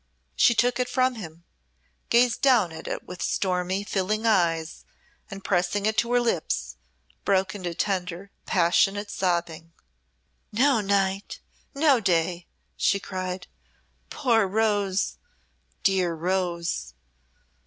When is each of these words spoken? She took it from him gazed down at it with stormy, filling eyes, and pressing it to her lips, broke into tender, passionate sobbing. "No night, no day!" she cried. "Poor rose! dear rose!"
She 0.35 0.55
took 0.55 0.79
it 0.79 0.89
from 0.89 1.13
him 1.13 1.43
gazed 2.09 2.41
down 2.41 2.71
at 2.71 2.87
it 2.87 3.03
with 3.05 3.21
stormy, 3.21 3.83
filling 3.83 4.25
eyes, 4.25 4.83
and 5.29 5.43
pressing 5.43 5.85
it 5.85 5.95
to 5.99 6.11
her 6.13 6.19
lips, 6.19 6.77
broke 7.23 7.53
into 7.53 7.75
tender, 7.75 8.31
passionate 8.47 9.11
sobbing. 9.11 9.73
"No 10.51 10.81
night, 10.81 11.39
no 11.75 11.99
day!" 11.99 12.47
she 12.75 12.99
cried. 12.99 13.45
"Poor 14.09 14.47
rose! 14.47 15.19
dear 15.83 16.15
rose!" 16.15 16.95